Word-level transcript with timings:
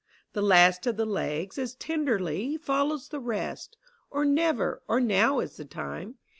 87 0.31 0.31
The 0.33 0.47
last 0.49 0.87
of 0.87 0.97
the 0.97 1.05
legs 1.05 1.57
as 1.59 1.75
tenderly 1.75 2.57
Follows 2.57 3.09
the 3.09 3.19
rest: 3.19 3.77
or 4.09 4.25
never 4.25 4.81
Or 4.87 4.99
now 4.99 5.41
is 5.41 5.57
the 5.57 5.65
time! 5.65 6.15